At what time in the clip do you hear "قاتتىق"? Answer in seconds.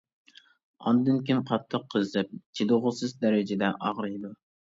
1.49-1.85